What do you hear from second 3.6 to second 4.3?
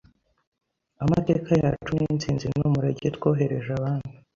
abami